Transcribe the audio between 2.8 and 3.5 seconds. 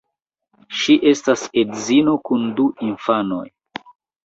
infanoj.